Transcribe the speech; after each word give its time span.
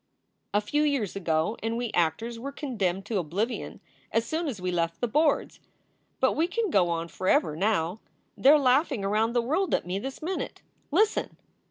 "A 0.51 0.61
few 0.61 0.81
years 0.81 1.15
ago 1.15 1.57
and 1.61 1.77
we 1.77 1.91
actors 1.93 2.39
were 2.39 2.51
condemned 2.51 3.05
to 3.05 3.19
oblivion 3.19 3.79
as 4.11 4.25
soon 4.25 4.47
as 4.47 4.59
we 4.59 4.71
left 4.71 4.99
the 4.99 5.07
boards. 5.07 5.59
But 6.19 6.31
we 6.33 6.47
can 6.47 6.71
go 6.71 6.89
on 6.89 7.07
forever 7.07 7.55
now. 7.55 7.99
They 8.35 8.49
re 8.51 8.57
laughing 8.57 9.05
around 9.05 9.33
the 9.33 9.43
world 9.43 9.75
at 9.75 9.85
me 9.85 9.99
this 9.99 10.23
minute. 10.23 10.63
Listen!" 10.89 11.37